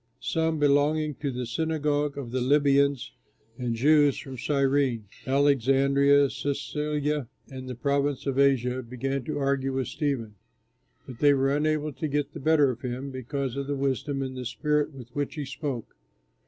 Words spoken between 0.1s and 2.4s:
Some belonging to the Synagogue of